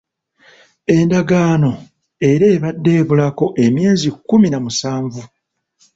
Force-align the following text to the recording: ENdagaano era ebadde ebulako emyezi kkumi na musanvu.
ENdagaano 0.97 1.71
era 2.31 2.45
ebadde 2.55 2.91
ebulako 3.01 3.45
emyezi 3.65 4.09
kkumi 4.15 4.47
na 4.49 4.59
musanvu. 4.65 5.21